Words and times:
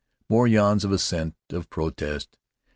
More 0.29 0.47
yawns 0.47 0.83
of 0.83 0.91
assent, 0.91 1.35
of 1.51 1.69
protest. 1.69 2.35